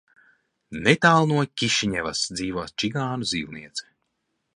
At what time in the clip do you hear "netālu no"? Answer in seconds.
0.85-1.43